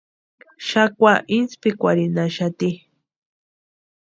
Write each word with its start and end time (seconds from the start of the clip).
Xakwa 0.67 1.13
inspikwarinnhaxati. 1.37 2.69